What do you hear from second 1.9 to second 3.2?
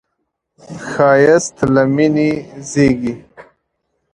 مینې زېږي